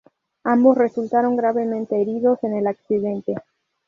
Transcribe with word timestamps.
Ambos 0.45 0.79
resultaron 0.79 1.37
gravemente 1.37 2.01
heridos 2.01 2.39
en 2.43 2.55
el 2.55 2.65
accidente. 2.65 3.35